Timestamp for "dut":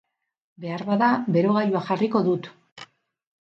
2.31-2.51